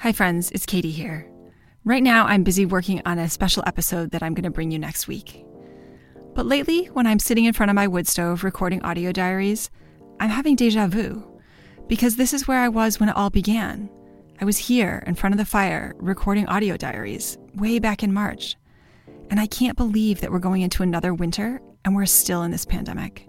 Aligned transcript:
Hi, 0.00 0.12
friends, 0.12 0.50
it's 0.52 0.64
Katie 0.64 0.90
here. 0.90 1.30
Right 1.84 2.02
now, 2.02 2.24
I'm 2.24 2.42
busy 2.42 2.64
working 2.64 3.02
on 3.04 3.18
a 3.18 3.28
special 3.28 3.62
episode 3.66 4.12
that 4.12 4.22
I'm 4.22 4.32
going 4.32 4.44
to 4.44 4.50
bring 4.50 4.70
you 4.70 4.78
next 4.78 5.06
week. 5.06 5.44
But 6.34 6.46
lately, 6.46 6.86
when 6.86 7.06
I'm 7.06 7.18
sitting 7.18 7.44
in 7.44 7.52
front 7.52 7.68
of 7.68 7.74
my 7.74 7.86
wood 7.86 8.08
stove 8.08 8.42
recording 8.42 8.80
audio 8.80 9.12
diaries, 9.12 9.70
I'm 10.18 10.30
having 10.30 10.56
deja 10.56 10.86
vu. 10.86 11.22
Because 11.86 12.16
this 12.16 12.32
is 12.32 12.48
where 12.48 12.60
I 12.60 12.68
was 12.70 12.98
when 12.98 13.10
it 13.10 13.16
all 13.16 13.28
began. 13.28 13.90
I 14.40 14.46
was 14.46 14.56
here 14.56 15.04
in 15.06 15.16
front 15.16 15.34
of 15.34 15.38
the 15.38 15.44
fire 15.44 15.94
recording 15.98 16.46
audio 16.46 16.78
diaries 16.78 17.36
way 17.56 17.78
back 17.78 18.02
in 18.02 18.10
March. 18.10 18.56
And 19.28 19.38
I 19.38 19.46
can't 19.46 19.76
believe 19.76 20.22
that 20.22 20.32
we're 20.32 20.38
going 20.38 20.62
into 20.62 20.82
another 20.82 21.12
winter 21.12 21.60
and 21.84 21.94
we're 21.94 22.06
still 22.06 22.42
in 22.42 22.52
this 22.52 22.64
pandemic. 22.64 23.28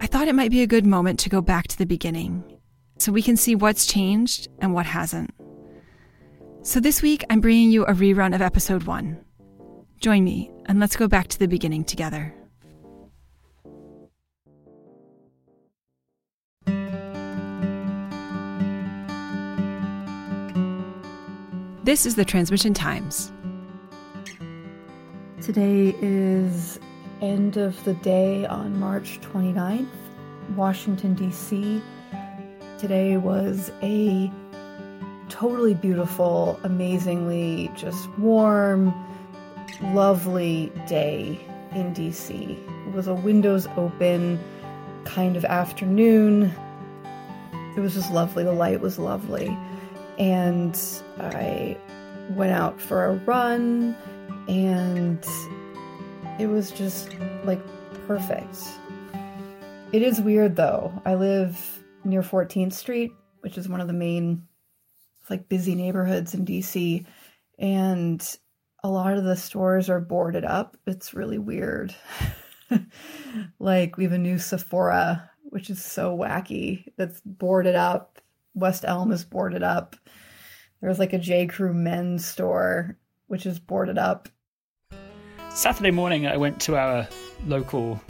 I 0.00 0.08
thought 0.08 0.26
it 0.26 0.34
might 0.34 0.50
be 0.50 0.62
a 0.62 0.66
good 0.66 0.86
moment 0.86 1.20
to 1.20 1.28
go 1.28 1.40
back 1.40 1.68
to 1.68 1.78
the 1.78 1.86
beginning 1.86 2.51
so 3.02 3.10
we 3.10 3.20
can 3.20 3.36
see 3.36 3.56
what's 3.56 3.84
changed 3.84 4.46
and 4.60 4.72
what 4.72 4.86
hasn't. 4.86 5.34
So 6.62 6.78
this 6.78 7.02
week, 7.02 7.24
I'm 7.28 7.40
bringing 7.40 7.72
you 7.72 7.84
a 7.84 7.92
rerun 7.92 8.32
of 8.32 8.40
episode 8.40 8.84
one. 8.84 9.18
Join 9.98 10.22
me 10.22 10.52
and 10.66 10.78
let's 10.78 10.94
go 10.94 11.08
back 11.08 11.26
to 11.28 11.38
the 11.38 11.48
beginning 11.48 11.82
together. 11.82 12.32
This 21.82 22.06
is 22.06 22.14
the 22.14 22.24
Transmission 22.24 22.72
Times. 22.72 23.32
Today 25.40 25.96
is 26.00 26.78
end 27.20 27.56
of 27.56 27.82
the 27.82 27.94
day 27.94 28.46
on 28.46 28.78
March 28.78 29.20
29th, 29.22 29.88
Washington, 30.54 31.14
D.C. 31.14 31.82
Today 32.82 33.16
was 33.16 33.70
a 33.80 34.28
totally 35.28 35.72
beautiful, 35.72 36.58
amazingly 36.64 37.70
just 37.76 38.08
warm, 38.18 38.92
lovely 39.94 40.72
day 40.88 41.38
in 41.76 41.94
DC. 41.94 42.50
It 42.88 42.92
was 42.92 43.06
a 43.06 43.14
windows 43.14 43.68
open 43.76 44.40
kind 45.04 45.36
of 45.36 45.44
afternoon. 45.44 46.52
It 47.76 47.78
was 47.78 47.94
just 47.94 48.10
lovely. 48.10 48.42
The 48.42 48.50
light 48.50 48.80
was 48.80 48.98
lovely. 48.98 49.56
And 50.18 50.76
I 51.20 51.78
went 52.30 52.50
out 52.50 52.80
for 52.80 53.04
a 53.04 53.14
run 53.14 53.96
and 54.48 55.24
it 56.40 56.48
was 56.48 56.72
just 56.72 57.16
like 57.44 57.60
perfect. 58.08 58.58
It 59.92 60.02
is 60.02 60.20
weird 60.20 60.56
though. 60.56 60.92
I 61.04 61.14
live 61.14 61.78
near 62.04 62.22
14th 62.22 62.72
Street, 62.72 63.12
which 63.40 63.58
is 63.58 63.68
one 63.68 63.80
of 63.80 63.86
the 63.86 63.92
main 63.92 64.46
like 65.30 65.48
busy 65.48 65.74
neighborhoods 65.74 66.34
in 66.34 66.44
DC 66.44 67.06
and 67.58 68.36
a 68.82 68.88
lot 68.88 69.16
of 69.16 69.24
the 69.24 69.36
stores 69.36 69.88
are 69.88 70.00
boarded 70.00 70.44
up. 70.44 70.76
It's 70.86 71.14
really 71.14 71.38
weird. 71.38 71.94
like 73.58 73.96
we 73.96 74.04
have 74.04 74.12
a 74.12 74.18
new 74.18 74.38
Sephora, 74.38 75.30
which 75.44 75.70
is 75.70 75.82
so 75.82 76.16
wacky. 76.16 76.86
That's 76.96 77.20
boarded 77.24 77.76
up. 77.76 78.20
West 78.54 78.84
Elm 78.86 79.12
is 79.12 79.24
boarded 79.24 79.62
up. 79.62 79.96
There's 80.80 80.98
like 80.98 81.12
a 81.12 81.18
J. 81.18 81.46
Crew 81.46 81.72
men's 81.72 82.26
store, 82.26 82.98
which 83.28 83.46
is 83.46 83.60
boarded 83.60 83.98
up. 83.98 84.28
Saturday 85.50 85.92
morning, 85.92 86.26
I 86.26 86.36
went 86.36 86.60
to 86.62 86.76
our 86.76 87.06
local 87.46 88.00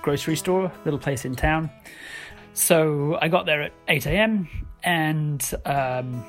grocery 0.00 0.36
store, 0.36 0.72
little 0.84 0.98
place 0.98 1.24
in 1.24 1.34
town, 1.34 1.70
so 2.54 3.18
I 3.20 3.28
got 3.28 3.46
there 3.46 3.62
at 3.62 3.72
8 3.88 4.06
a.m. 4.06 4.48
and 4.82 5.54
um, 5.64 6.24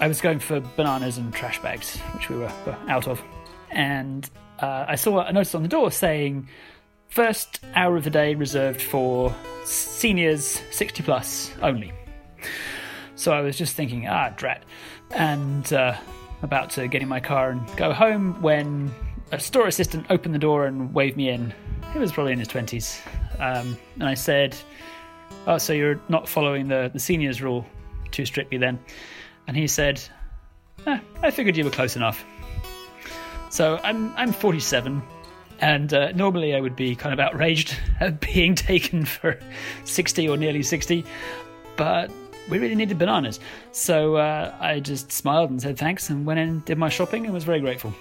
I 0.00 0.08
was 0.08 0.20
going 0.20 0.38
for 0.38 0.60
bananas 0.60 1.18
and 1.18 1.32
trash 1.32 1.60
bags, 1.62 1.96
which 2.14 2.28
we 2.28 2.36
were 2.36 2.52
out 2.88 3.08
of. 3.08 3.22
And 3.70 4.28
uh, 4.60 4.84
I 4.88 4.96
saw 4.96 5.20
a 5.20 5.32
notice 5.32 5.54
on 5.54 5.62
the 5.62 5.68
door 5.68 5.90
saying, 5.90 6.48
first 7.08 7.60
hour 7.74 7.96
of 7.96 8.04
the 8.04 8.10
day 8.10 8.34
reserved 8.34 8.82
for 8.82 9.34
seniors 9.64 10.62
60 10.70 11.02
plus 11.02 11.52
only. 11.62 11.92
So 13.14 13.32
I 13.32 13.40
was 13.40 13.56
just 13.56 13.74
thinking, 13.74 14.06
ah, 14.08 14.30
drat. 14.36 14.64
And 15.10 15.72
uh, 15.72 15.96
about 16.42 16.70
to 16.70 16.86
get 16.88 17.02
in 17.02 17.08
my 17.08 17.20
car 17.20 17.50
and 17.50 17.76
go 17.76 17.92
home 17.92 18.40
when 18.42 18.92
a 19.32 19.40
store 19.40 19.66
assistant 19.66 20.06
opened 20.10 20.34
the 20.34 20.38
door 20.38 20.66
and 20.66 20.94
waved 20.94 21.16
me 21.16 21.28
in. 21.28 21.52
He 21.92 21.98
was 21.98 22.12
probably 22.12 22.32
in 22.32 22.38
his 22.38 22.48
20s. 22.48 23.00
Um, 23.40 23.76
and 23.94 24.04
I 24.04 24.14
said, 24.14 24.56
Oh, 25.46 25.58
so 25.58 25.72
you're 25.72 26.00
not 26.08 26.28
following 26.28 26.68
the, 26.68 26.90
the 26.92 26.98
seniors 26.98 27.40
rule 27.40 27.66
too 28.10 28.26
strictly 28.26 28.58
then? 28.58 28.78
And 29.46 29.56
he 29.56 29.66
said, 29.66 30.00
eh, 30.86 30.98
I 31.22 31.30
figured 31.30 31.56
you 31.56 31.64
were 31.64 31.70
close 31.70 31.96
enough. 31.96 32.24
So 33.50 33.80
I'm 33.82 34.14
I'm 34.16 34.32
47, 34.32 35.02
and 35.60 35.94
uh, 35.94 36.12
normally 36.12 36.54
I 36.54 36.60
would 36.60 36.76
be 36.76 36.94
kind 36.94 37.12
of 37.12 37.20
outraged 37.20 37.76
at 38.00 38.20
being 38.20 38.54
taken 38.54 39.04
for 39.04 39.38
60 39.84 40.28
or 40.28 40.36
nearly 40.36 40.62
60, 40.62 41.04
but 41.76 42.10
we 42.50 42.58
really 42.58 42.74
needed 42.74 42.98
bananas. 42.98 43.40
So 43.72 44.16
uh, 44.16 44.54
I 44.60 44.80
just 44.80 45.12
smiled 45.12 45.50
and 45.50 45.60
said 45.60 45.78
thanks 45.78 46.10
and 46.10 46.26
went 46.26 46.40
in, 46.40 46.60
did 46.60 46.78
my 46.78 46.88
shopping, 46.88 47.24
and 47.24 47.34
was 47.34 47.44
very 47.44 47.60
grateful. 47.60 47.94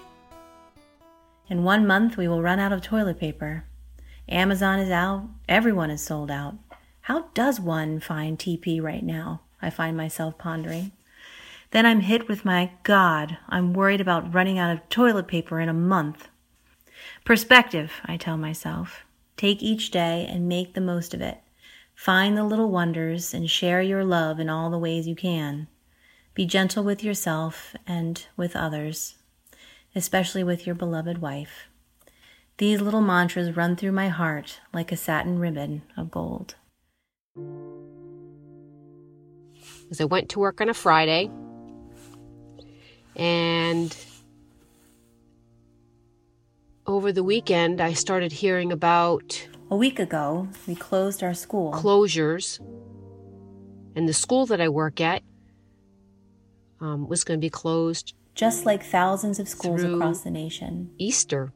In 1.49 1.63
one 1.63 1.87
month, 1.87 2.17
we 2.17 2.27
will 2.27 2.41
run 2.41 2.59
out 2.59 2.73
of 2.73 2.81
toilet 2.81 3.19
paper. 3.19 3.65
Amazon 4.27 4.79
is 4.79 4.91
out, 4.91 5.29
everyone 5.47 5.89
is 5.89 6.03
sold 6.03 6.29
out. 6.29 6.55
How 7.07 7.29
does 7.33 7.57
one 7.57 8.01
find 8.01 8.37
TP 8.37 8.81
right 8.81 9.01
now? 9.01 9.39
I 9.61 9.69
find 9.69 9.95
myself 9.95 10.37
pondering. 10.37 10.91
Then 11.71 11.85
I'm 11.85 12.01
hit 12.01 12.27
with 12.27 12.43
my 12.43 12.71
God, 12.83 13.37
I'm 13.47 13.71
worried 13.71 14.01
about 14.01 14.33
running 14.33 14.59
out 14.59 14.73
of 14.73 14.89
toilet 14.89 15.25
paper 15.25 15.61
in 15.61 15.69
a 15.69 15.73
month. 15.73 16.27
Perspective, 17.23 17.93
I 18.03 18.17
tell 18.17 18.35
myself. 18.35 19.05
Take 19.37 19.63
each 19.63 19.89
day 19.89 20.27
and 20.29 20.49
make 20.49 20.73
the 20.73 20.81
most 20.81 21.13
of 21.13 21.21
it. 21.21 21.37
Find 21.95 22.35
the 22.35 22.43
little 22.43 22.71
wonders 22.71 23.33
and 23.33 23.49
share 23.49 23.81
your 23.81 24.03
love 24.03 24.37
in 24.37 24.49
all 24.49 24.69
the 24.69 24.77
ways 24.77 25.07
you 25.07 25.15
can. 25.15 25.69
Be 26.33 26.45
gentle 26.45 26.83
with 26.83 27.05
yourself 27.05 27.73
and 27.87 28.27
with 28.35 28.53
others, 28.53 29.15
especially 29.95 30.43
with 30.43 30.65
your 30.65 30.75
beloved 30.75 31.19
wife. 31.19 31.69
These 32.57 32.81
little 32.81 32.99
mantras 32.99 33.55
run 33.55 33.77
through 33.77 33.93
my 33.93 34.09
heart 34.09 34.59
like 34.73 34.91
a 34.91 34.97
satin 34.97 35.39
ribbon 35.39 35.83
of 35.95 36.11
gold. 36.11 36.55
As 39.89 40.01
I 40.01 40.05
went 40.05 40.29
to 40.29 40.39
work 40.39 40.59
on 40.59 40.69
a 40.69 40.73
Friday, 40.73 41.31
and 43.15 43.95
over 46.85 47.11
the 47.11 47.23
weekend, 47.23 47.81
I 47.81 47.93
started 47.93 48.31
hearing 48.31 48.71
about. 48.71 49.47
A 49.69 49.75
week 49.75 49.99
ago, 49.99 50.47
we 50.67 50.75
closed 50.75 51.21
our 51.23 51.33
school. 51.33 51.73
Closures. 51.73 52.59
And 53.95 54.07
the 54.07 54.13
school 54.13 54.45
that 54.45 54.61
I 54.61 54.69
work 54.69 55.01
at 55.01 55.23
um, 56.79 57.07
was 57.07 57.23
going 57.23 57.39
to 57.39 57.41
be 57.43 57.49
closed. 57.49 58.13
Just 58.35 58.65
like 58.65 58.83
thousands 58.83 59.39
of 59.39 59.49
schools 59.49 59.83
across 59.83 60.21
the 60.21 60.29
nation. 60.29 60.91
Easter. 60.97 61.51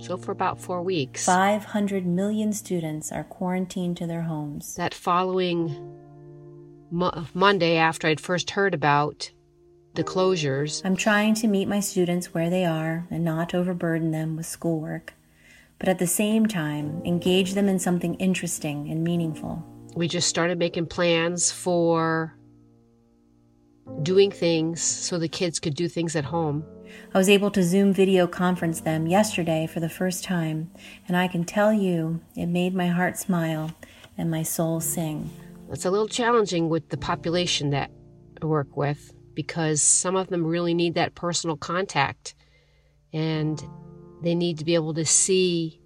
So, 0.00 0.16
for 0.16 0.32
about 0.32 0.60
four 0.60 0.82
weeks. 0.82 1.24
500 1.24 2.06
million 2.06 2.52
students 2.52 3.12
are 3.12 3.24
quarantined 3.24 3.96
to 3.98 4.06
their 4.06 4.22
homes. 4.22 4.74
That 4.74 4.94
following 4.94 5.74
Mo- 6.90 7.26
Monday, 7.34 7.76
after 7.76 8.08
I'd 8.08 8.20
first 8.20 8.50
heard 8.50 8.74
about 8.74 9.30
the 9.94 10.04
closures, 10.04 10.82
I'm 10.84 10.96
trying 10.96 11.34
to 11.34 11.48
meet 11.48 11.68
my 11.68 11.80
students 11.80 12.32
where 12.34 12.50
they 12.50 12.64
are 12.64 13.06
and 13.10 13.24
not 13.24 13.54
overburden 13.54 14.10
them 14.10 14.36
with 14.36 14.46
schoolwork, 14.46 15.14
but 15.78 15.88
at 15.88 15.98
the 15.98 16.06
same 16.06 16.46
time, 16.46 17.02
engage 17.04 17.54
them 17.54 17.68
in 17.68 17.78
something 17.78 18.14
interesting 18.14 18.90
and 18.90 19.04
meaningful. 19.04 19.64
We 19.94 20.08
just 20.08 20.28
started 20.28 20.58
making 20.58 20.86
plans 20.86 21.50
for 21.50 22.34
doing 24.02 24.30
things 24.30 24.80
so 24.80 25.18
the 25.18 25.28
kids 25.28 25.58
could 25.60 25.74
do 25.74 25.88
things 25.88 26.14
at 26.16 26.24
home. 26.24 26.64
I 27.14 27.18
was 27.18 27.28
able 27.28 27.50
to 27.52 27.62
Zoom 27.62 27.92
video 27.92 28.26
conference 28.26 28.80
them 28.80 29.06
yesterday 29.06 29.66
for 29.66 29.80
the 29.80 29.88
first 29.88 30.24
time, 30.24 30.70
and 31.06 31.16
I 31.16 31.28
can 31.28 31.44
tell 31.44 31.72
you 31.72 32.20
it 32.36 32.46
made 32.46 32.74
my 32.74 32.88
heart 32.88 33.18
smile 33.18 33.72
and 34.16 34.30
my 34.30 34.42
soul 34.42 34.80
sing. 34.80 35.30
It's 35.70 35.84
a 35.84 35.90
little 35.90 36.08
challenging 36.08 36.68
with 36.68 36.88
the 36.88 36.96
population 36.96 37.70
that 37.70 37.90
I 38.42 38.46
work 38.46 38.76
with 38.76 39.12
because 39.34 39.82
some 39.82 40.16
of 40.16 40.28
them 40.28 40.44
really 40.44 40.74
need 40.74 40.94
that 40.94 41.14
personal 41.14 41.56
contact 41.56 42.34
and 43.12 43.62
they 44.22 44.34
need 44.34 44.58
to 44.58 44.64
be 44.64 44.74
able 44.74 44.94
to 44.94 45.04
see 45.04 45.80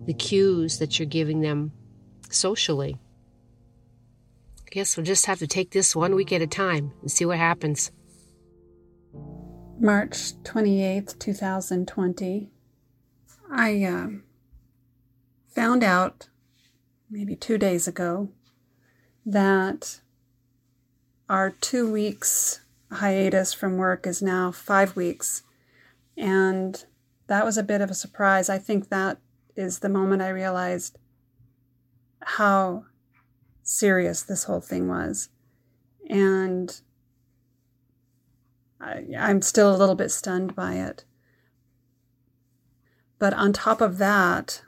the 0.00 0.14
cues 0.14 0.78
that 0.78 0.98
you're 0.98 1.06
giving 1.06 1.40
them 1.40 1.72
socially. 2.30 2.96
I 4.60 4.70
guess 4.70 4.96
we'll 4.96 5.06
just 5.06 5.26
have 5.26 5.38
to 5.40 5.46
take 5.46 5.70
this 5.70 5.94
one 5.94 6.14
week 6.14 6.32
at 6.32 6.42
a 6.42 6.46
time 6.46 6.92
and 7.00 7.10
see 7.10 7.24
what 7.24 7.38
happens. 7.38 7.90
March 9.80 10.34
28th, 10.44 11.18
2020. 11.18 12.48
I 13.50 13.84
uh, 13.84 14.08
found 15.48 15.82
out 15.82 16.28
maybe 17.10 17.34
two 17.34 17.58
days 17.58 17.88
ago 17.88 18.28
that 19.26 20.00
our 21.28 21.50
two 21.50 21.90
weeks 21.90 22.60
hiatus 22.92 23.52
from 23.52 23.76
work 23.76 24.06
is 24.06 24.22
now 24.22 24.52
five 24.52 24.94
weeks. 24.94 25.42
And 26.16 26.84
that 27.26 27.44
was 27.44 27.58
a 27.58 27.62
bit 27.62 27.80
of 27.80 27.90
a 27.90 27.94
surprise. 27.94 28.48
I 28.48 28.58
think 28.58 28.88
that 28.88 29.18
is 29.56 29.80
the 29.80 29.88
moment 29.88 30.22
I 30.22 30.28
realized 30.28 30.98
how 32.22 32.84
serious 33.62 34.22
this 34.22 34.44
whole 34.44 34.60
thing 34.60 34.88
was. 34.88 35.30
And 36.08 36.80
I, 38.84 39.04
I'm 39.18 39.40
still 39.40 39.74
a 39.74 39.78
little 39.78 39.94
bit 39.94 40.10
stunned 40.10 40.54
by 40.54 40.74
it. 40.74 41.04
But 43.18 43.32
on 43.32 43.52
top 43.52 43.80
of 43.80 43.98
that, 43.98 44.62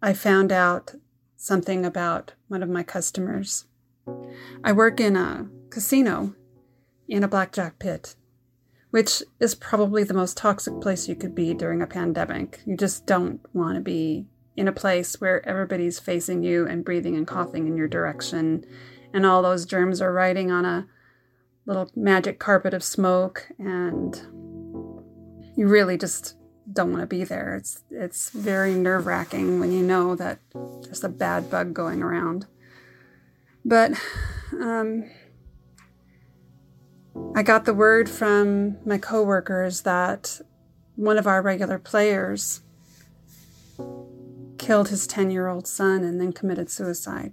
I 0.00 0.12
found 0.12 0.52
out 0.52 0.94
something 1.36 1.84
about 1.84 2.34
one 2.48 2.62
of 2.62 2.68
my 2.68 2.82
customers. 2.82 3.64
I 4.62 4.72
work 4.72 5.00
in 5.00 5.16
a 5.16 5.48
casino 5.70 6.34
in 7.08 7.24
a 7.24 7.28
blackjack 7.28 7.78
pit, 7.78 8.14
which 8.90 9.22
is 9.40 9.54
probably 9.54 10.04
the 10.04 10.14
most 10.14 10.36
toxic 10.36 10.80
place 10.80 11.08
you 11.08 11.16
could 11.16 11.34
be 11.34 11.52
during 11.52 11.82
a 11.82 11.86
pandemic. 11.86 12.60
You 12.64 12.76
just 12.76 13.06
don't 13.06 13.40
want 13.52 13.74
to 13.74 13.80
be 13.80 14.26
in 14.56 14.68
a 14.68 14.72
place 14.72 15.20
where 15.20 15.46
everybody's 15.48 15.98
facing 15.98 16.44
you 16.44 16.66
and 16.66 16.84
breathing 16.84 17.16
and 17.16 17.26
coughing 17.26 17.66
in 17.66 17.76
your 17.76 17.88
direction, 17.88 18.64
and 19.12 19.26
all 19.26 19.42
those 19.42 19.66
germs 19.66 20.00
are 20.00 20.12
riding 20.12 20.52
on 20.52 20.64
a 20.64 20.86
little 21.66 21.90
magic 21.94 22.38
carpet 22.38 22.74
of 22.74 22.84
smoke, 22.84 23.48
and 23.58 24.14
you 25.56 25.66
really 25.66 25.96
just 25.96 26.36
don't 26.72 26.90
want 26.90 27.02
to 27.02 27.06
be 27.06 27.24
there. 27.24 27.56
It's 27.56 27.82
it's 27.90 28.30
very 28.30 28.74
nerve 28.74 29.06
wracking 29.06 29.60
when 29.60 29.72
you 29.72 29.82
know 29.82 30.14
that 30.16 30.40
there's 30.82 31.04
a 31.04 31.08
bad 31.08 31.50
bug 31.50 31.74
going 31.74 32.02
around. 32.02 32.46
But 33.64 33.92
um, 34.52 35.10
I 37.34 37.42
got 37.42 37.64
the 37.64 37.74
word 37.74 38.08
from 38.08 38.76
my 38.86 38.98
coworkers 38.98 39.82
that 39.82 40.40
one 40.96 41.18
of 41.18 41.26
our 41.26 41.42
regular 41.42 41.78
players 41.78 42.60
killed 44.58 44.88
his 44.88 45.06
10 45.06 45.30
year 45.30 45.48
old 45.48 45.66
son 45.66 46.04
and 46.04 46.20
then 46.20 46.32
committed 46.32 46.70
suicide 46.70 47.32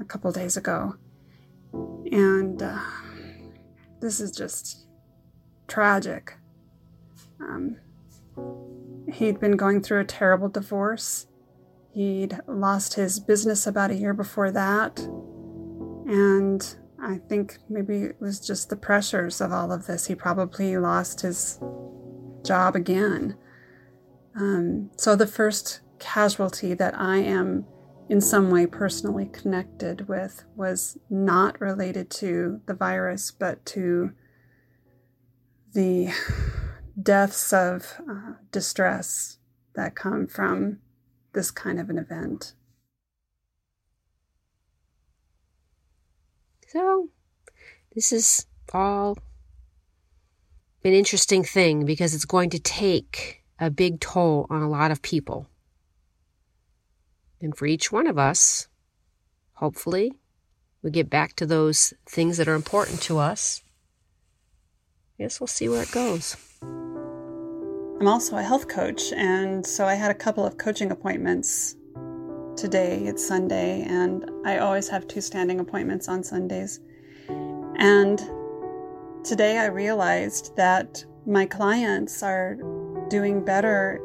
a 0.00 0.04
couple 0.04 0.30
days 0.32 0.56
ago. 0.56 0.96
And 2.12 2.62
uh, 2.62 2.80
this 4.00 4.20
is 4.20 4.30
just 4.30 4.86
tragic. 5.66 6.36
Um, 7.40 7.76
he'd 9.12 9.40
been 9.40 9.56
going 9.56 9.82
through 9.82 10.00
a 10.00 10.04
terrible 10.04 10.48
divorce. 10.48 11.26
He'd 11.92 12.38
lost 12.46 12.94
his 12.94 13.20
business 13.20 13.66
about 13.66 13.90
a 13.90 13.96
year 13.96 14.14
before 14.14 14.50
that. 14.50 14.98
And 16.06 16.76
I 17.00 17.18
think 17.28 17.58
maybe 17.68 18.02
it 18.02 18.20
was 18.20 18.40
just 18.40 18.70
the 18.70 18.76
pressures 18.76 19.40
of 19.40 19.52
all 19.52 19.72
of 19.72 19.86
this. 19.86 20.06
He 20.06 20.14
probably 20.14 20.76
lost 20.76 21.20
his 21.20 21.58
job 22.44 22.76
again. 22.76 23.36
Um, 24.34 24.90
so 24.96 25.16
the 25.16 25.26
first 25.26 25.80
casualty 25.98 26.74
that 26.74 26.94
I 26.98 27.18
am 27.18 27.66
in 28.08 28.20
some 28.20 28.50
way 28.50 28.66
personally 28.66 29.26
connected 29.26 30.08
with 30.08 30.44
was 30.56 30.96
not 31.10 31.60
related 31.60 32.10
to 32.10 32.60
the 32.66 32.74
virus, 32.74 33.30
but 33.30 33.64
to 33.66 34.12
the 35.74 36.08
deaths 37.02 37.52
of 37.52 38.00
uh, 38.10 38.32
distress 38.50 39.38
that 39.74 39.94
come 39.94 40.26
from 40.26 40.78
this 41.34 41.50
kind 41.50 41.78
of 41.78 41.90
an 41.90 41.98
event. 41.98 42.54
So, 46.68 47.08
this 47.94 48.12
is 48.12 48.46
all 48.72 49.16
an 50.84 50.92
interesting 50.92 51.44
thing 51.44 51.84
because 51.84 52.14
it's 52.14 52.24
going 52.24 52.50
to 52.50 52.58
take 52.58 53.42
a 53.58 53.70
big 53.70 54.00
toll 54.00 54.46
on 54.50 54.62
a 54.62 54.68
lot 54.68 54.90
of 54.90 55.02
people. 55.02 55.46
And 57.40 57.56
for 57.56 57.66
each 57.66 57.92
one 57.92 58.06
of 58.06 58.18
us, 58.18 58.68
hopefully, 59.54 60.12
we 60.82 60.90
get 60.90 61.10
back 61.10 61.34
to 61.36 61.46
those 61.46 61.94
things 62.06 62.36
that 62.36 62.48
are 62.48 62.54
important 62.54 63.00
to 63.02 63.18
us. 63.18 63.62
Yes, 65.18 65.40
we'll 65.40 65.46
see 65.48 65.68
where 65.68 65.82
it 65.82 65.90
goes. 65.90 66.36
I'm 66.62 68.06
also 68.06 68.36
a 68.36 68.42
health 68.42 68.68
coach, 68.68 69.12
and 69.12 69.66
so 69.66 69.84
I 69.84 69.94
had 69.94 70.12
a 70.12 70.14
couple 70.14 70.46
of 70.46 70.56
coaching 70.56 70.92
appointments 70.92 71.74
today. 72.56 73.04
It's 73.04 73.26
Sunday, 73.26 73.82
and 73.82 74.30
I 74.44 74.58
always 74.58 74.88
have 74.88 75.08
two 75.08 75.20
standing 75.20 75.58
appointments 75.58 76.08
on 76.08 76.22
Sundays. 76.22 76.80
And 77.28 78.18
today 79.24 79.58
I 79.58 79.66
realized 79.66 80.54
that 80.56 81.04
my 81.26 81.46
clients 81.46 82.22
are 82.22 82.56
doing 83.08 83.44
better 83.44 84.00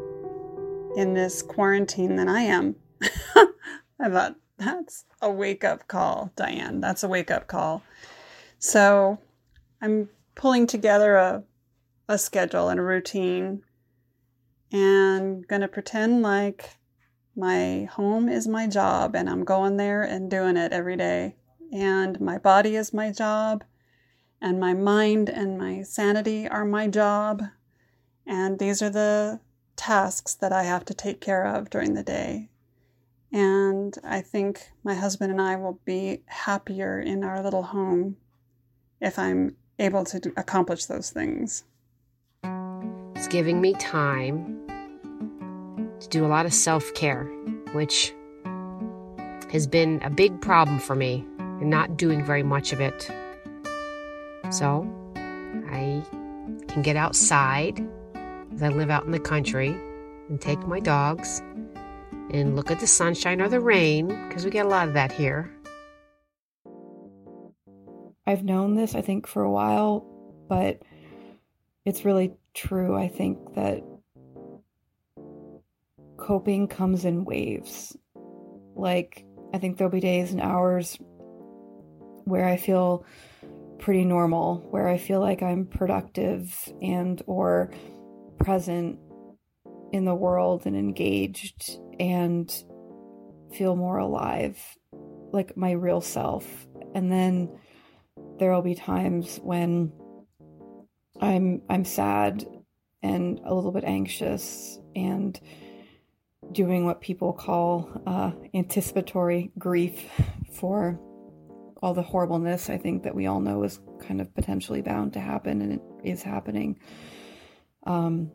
in 0.97 1.13
this 1.13 1.41
quarantine 1.43 2.15
than 2.15 2.27
I 2.27 2.41
am. 2.41 2.75
I 3.99 4.09
thought, 4.09 4.35
that's 4.57 5.05
a 5.21 5.31
wake 5.31 5.63
up 5.63 5.87
call, 5.87 6.31
Diane. 6.35 6.79
That's 6.79 7.03
a 7.03 7.07
wake 7.07 7.31
up 7.31 7.47
call. 7.47 7.83
So 8.59 9.19
I'm 9.81 10.09
pulling 10.35 10.67
together 10.67 11.15
a, 11.15 11.43
a 12.07 12.17
schedule 12.17 12.69
and 12.69 12.79
a 12.79 12.83
routine 12.83 13.63
and 14.71 15.47
going 15.47 15.61
to 15.61 15.67
pretend 15.67 16.21
like 16.21 16.77
my 17.35 17.85
home 17.91 18.29
is 18.29 18.47
my 18.47 18.67
job 18.67 19.15
and 19.15 19.29
I'm 19.29 19.43
going 19.43 19.77
there 19.77 20.03
and 20.03 20.29
doing 20.29 20.57
it 20.57 20.71
every 20.71 20.95
day. 20.95 21.35
And 21.71 22.21
my 22.21 22.37
body 22.37 22.75
is 22.75 22.93
my 22.93 23.11
job, 23.11 23.63
and 24.39 24.59
my 24.59 24.75
mind 24.75 25.27
and 25.27 25.57
my 25.57 25.81
sanity 25.81 26.47
are 26.47 26.65
my 26.65 26.87
job. 26.87 27.41
And 28.27 28.59
these 28.59 28.83
are 28.83 28.91
the 28.91 29.39
tasks 29.75 30.35
that 30.35 30.53
I 30.53 30.63
have 30.63 30.85
to 30.85 30.93
take 30.93 31.19
care 31.19 31.47
of 31.47 31.71
during 31.71 31.95
the 31.95 32.03
day. 32.03 32.49
And 33.33 33.97
I 34.03 34.21
think 34.21 34.69
my 34.83 34.93
husband 34.93 35.31
and 35.31 35.41
I 35.41 35.55
will 35.55 35.79
be 35.85 36.21
happier 36.27 36.99
in 36.99 37.23
our 37.23 37.43
little 37.43 37.63
home 37.63 38.17
if 39.01 39.17
I'm 39.17 39.55
able 39.79 40.05
to 40.05 40.31
accomplish 40.37 40.85
those 40.85 41.09
things. 41.09 41.63
It's 43.15 43.27
giving 43.27 43.59
me 43.59 43.73
time 43.73 44.61
to 45.99 46.07
do 46.09 46.23
a 46.23 46.27
lot 46.27 46.45
of 46.45 46.53
self 46.53 46.93
care, 46.93 47.23
which 47.73 48.13
has 49.51 49.65
been 49.65 49.99
a 50.03 50.11
big 50.11 50.39
problem 50.39 50.77
for 50.77 50.93
me 50.93 51.25
and 51.39 51.71
not 51.71 51.97
doing 51.97 52.23
very 52.23 52.43
much 52.43 52.71
of 52.71 52.81
it. 52.81 53.09
So 54.51 54.87
I 55.71 56.03
can 56.67 56.83
get 56.83 56.95
outside 56.95 57.83
as 58.53 58.61
I 58.61 58.67
live 58.67 58.91
out 58.91 59.05
in 59.05 59.11
the 59.11 59.19
country 59.19 59.75
and 60.29 60.39
take 60.39 60.59
my 60.67 60.79
dogs 60.79 61.41
and 62.33 62.55
look 62.55 62.71
at 62.71 62.79
the 62.79 62.87
sunshine 62.87 63.39
or 63.39 63.47
the 63.47 63.59
rain 63.59 64.07
because 64.27 64.43
we 64.43 64.51
get 64.51 64.65
a 64.65 64.69
lot 64.69 64.87
of 64.87 64.95
that 64.95 65.11
here. 65.11 65.51
I've 68.25 68.43
known 68.43 68.75
this, 68.75 68.95
I 68.95 69.01
think, 69.01 69.27
for 69.27 69.43
a 69.43 69.51
while, 69.51 70.05
but 70.49 70.81
it's 71.85 72.05
really 72.05 72.33
true. 72.53 72.97
I 72.97 73.07
think 73.07 73.53
that 73.55 73.83
coping 76.17 76.67
comes 76.67 77.05
in 77.05 77.25
waves. 77.25 77.95
Like, 78.75 79.25
I 79.53 79.59
think 79.59 79.77
there'll 79.77 79.91
be 79.91 79.99
days 79.99 80.31
and 80.31 80.41
hours 80.41 80.97
where 82.23 82.47
I 82.47 82.57
feel 82.57 83.05
pretty 83.77 84.05
normal, 84.05 84.65
where 84.71 84.87
I 84.87 84.97
feel 84.97 85.19
like 85.19 85.43
I'm 85.43 85.65
productive 85.65 86.73
and 86.81 87.21
or 87.27 87.69
present 88.39 88.97
in 89.93 90.05
the 90.05 90.15
world 90.15 90.65
and 90.65 90.75
engaged 90.75 91.77
and 91.99 92.51
feel 93.53 93.75
more 93.75 93.99
alive, 93.99 94.57
like 95.31 95.55
my 95.55 95.71
real 95.71 96.01
self. 96.01 96.67
And 96.95 97.11
then 97.11 97.55
there'll 98.39 98.63
be 98.63 98.73
times 98.73 99.39
when 99.43 99.93
I'm 101.21 101.61
I'm 101.69 101.85
sad 101.85 102.43
and 103.03 103.39
a 103.45 103.53
little 103.53 103.71
bit 103.71 103.83
anxious 103.83 104.79
and 104.95 105.39
doing 106.51 106.85
what 106.85 106.99
people 106.99 107.31
call 107.31 107.89
uh, 108.07 108.31
anticipatory 108.53 109.51
grief 109.59 110.09
for 110.53 110.99
all 111.83 111.93
the 111.93 112.01
horribleness 112.01 112.69
I 112.69 112.77
think 112.77 113.03
that 113.03 113.13
we 113.13 113.27
all 113.27 113.41
know 113.41 113.63
is 113.63 113.79
kind 113.99 114.21
of 114.21 114.33
potentially 114.33 114.81
bound 114.81 115.13
to 115.13 115.19
happen 115.19 115.61
and 115.61 115.73
it 115.73 115.81
is 116.03 116.23
happening. 116.23 116.79
Um, 117.85 118.31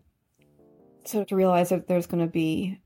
sort 1.08 1.32
of 1.32 1.36
realize 1.36 1.70
that 1.70 1.88
there's 1.88 2.06
going 2.06 2.24
to 2.24 2.30
be 2.30 2.80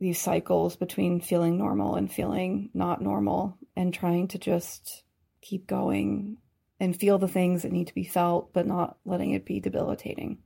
these 0.00 0.20
cycles 0.20 0.74
between 0.74 1.20
feeling 1.20 1.56
normal 1.56 1.94
and 1.94 2.12
feeling 2.12 2.70
not 2.74 3.00
normal 3.00 3.56
and 3.76 3.94
trying 3.94 4.26
to 4.28 4.38
just 4.38 5.04
keep 5.40 5.66
going 5.66 6.38
and 6.80 6.96
feel 6.96 7.18
the 7.18 7.28
things 7.28 7.62
that 7.62 7.70
need 7.70 7.86
to 7.86 7.94
be 7.94 8.04
felt 8.04 8.52
but 8.52 8.66
not 8.66 8.96
letting 9.04 9.30
it 9.30 9.46
be 9.46 9.60
debilitating. 9.60 10.38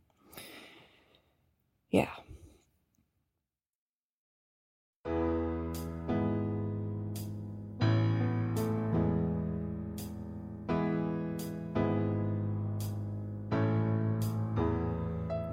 Yeah. 1.91 2.11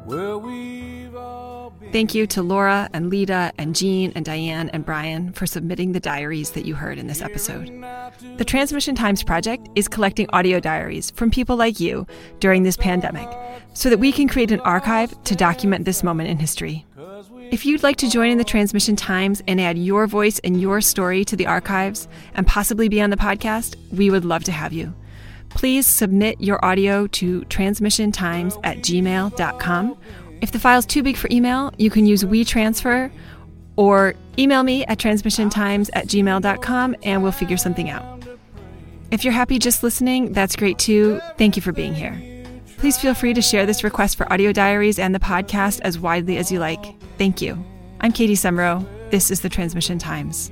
Well, 0.05 0.41
we've 0.41 1.15
all 1.15 1.43
Thank 1.94 2.16
you 2.16 2.26
to 2.26 2.42
Laura 2.42 2.90
and 2.92 3.12
Lita 3.12 3.54
and 3.60 3.76
Jean 3.76 4.12
and 4.16 4.26
Diane 4.26 4.68
and 4.70 4.84
Brian 4.84 5.32
for 5.32 5.46
submitting 5.46 5.92
the 5.92 6.00
diaries 6.00 6.50
that 6.54 6.66
you 6.66 6.74
heard 6.74 6.98
in 6.98 7.06
this 7.06 7.22
episode. 7.22 7.68
The 8.38 8.44
Transmission 8.44 8.96
Times 8.96 9.22
Project 9.22 9.70
is 9.76 9.88
collecting 9.88 10.28
audio 10.32 10.60
diaries 10.60 11.12
from 11.12 11.30
people 11.30 11.56
like 11.56 11.80
you 11.80 12.08
during 12.40 12.64
this 12.64 12.78
pandemic 12.78 13.30
so 13.76 13.92
that 13.92 14.00
we 14.00 14.12
can 14.12 14.28
create 14.28 14.50
an 14.50 14.60
archive 14.62 15.14
to 15.26 15.36
document 15.36 15.86
this 15.86 16.02
moment 16.02 16.32
in 16.32 16.40
history. 16.40 16.84
If 17.52 17.64
you'd 17.64 17.84
like 17.84 17.98
to 17.98 18.10
join 18.10 18.32
in 18.32 18.40
the 18.40 18.44
Transmission 18.44 18.96
Times 18.96 19.44
and 19.48 19.62
add 19.62 19.78
your 19.78 20.08
voice 20.08 20.40
and 20.40 20.60
your 20.60 20.82
story 20.82 21.24
to 21.26 21.36
the 21.36 21.46
archives 21.46 22.08
and 22.34 22.48
possibly 22.48 22.90
be 22.90 23.02
on 23.02 23.12
the 23.12 23.18
podcast, 23.18 23.76
we 23.92 24.10
would 24.10 24.26
love 24.26 24.44
to 24.46 24.52
have 24.52 24.74
you. 24.74 24.96
Please 25.50 25.86
submit 25.86 26.42
your 26.42 26.64
audio 26.66 27.06
to 27.06 27.42
transmissiontimes 27.42 28.60
at 28.64 28.78
gmail.com 28.78 29.98
if 30.44 30.52
the 30.52 30.60
file's 30.60 30.86
too 30.86 31.02
big 31.02 31.16
for 31.16 31.30
email, 31.32 31.74
you 31.78 31.90
can 31.90 32.06
use 32.06 32.26
WeTransfer 32.26 33.10
or 33.78 34.14
email 34.38 34.62
me 34.62 34.86
at 34.88 34.98
transmissiontimes 34.98 35.90
at 35.94 36.06
gmail.com 36.08 36.98
and 37.02 37.24
we'll 37.24 37.32
figure 37.32 37.56
something 37.56 37.90
out. 37.90 38.28
If 39.10 39.24
you're 39.24 39.32
happy 39.32 39.58
just 39.58 39.84
listening, 39.84 40.34
that's 40.34 40.58
great 40.58 40.78
too. 40.78 41.22
Thank 41.38 41.56
you 41.56 41.62
for 41.62 41.72
being 41.72 41.94
here. 41.94 42.22
Please 42.78 42.98
feel 42.98 43.14
free 43.14 43.34
to 43.34 43.42
share 43.42 43.66
this 43.66 43.86
request 43.86 44.18
for 44.18 44.32
audio 44.34 44.52
diaries 44.52 45.00
and 45.00 45.16
the 45.16 45.20
podcast 45.20 45.80
as 45.80 45.98
widely 45.98 46.36
as 46.36 46.52
you 46.52 46.60
like. 46.60 46.94
Thank 47.18 47.42
you. 47.42 47.64
I'm 48.02 48.12
Katie 48.12 48.36
Semro. 48.36 48.86
This 49.12 49.32
is 49.32 49.40
the 49.40 49.50
Transmission 49.50 49.98
Times. 49.98 50.52